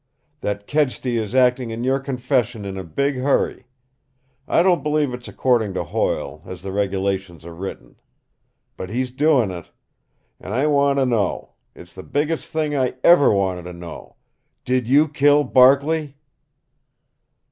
"That 0.39 0.65
Kedsty 0.65 1.17
is 1.19 1.35
acting 1.35 1.71
on 1.71 1.83
your 1.83 1.99
confession 1.99 2.65
in 2.65 2.75
a 2.75 2.83
big 2.83 3.17
hurry. 3.17 3.67
I 4.47 4.63
don't 4.63 4.81
believe 4.81 5.13
it's 5.13 5.27
according 5.27 5.75
to 5.75 5.83
Hoyle, 5.83 6.41
as 6.47 6.63
the 6.63 6.71
regulations 6.71 7.45
are 7.45 7.53
written. 7.53 7.97
But 8.77 8.89
he's 8.89 9.11
doing 9.11 9.51
it. 9.51 9.69
And 10.39 10.55
I 10.55 10.65
want 10.65 10.97
to 10.97 11.05
know 11.05 11.53
it's 11.75 11.93
the 11.93 12.01
biggest 12.01 12.49
thing 12.49 12.75
I 12.75 12.95
EVER 13.03 13.31
wanted 13.31 13.65
to 13.65 13.73
know 13.73 14.15
did 14.65 14.87
you 14.87 15.07
kill 15.07 15.43
Barkley?" 15.43 16.15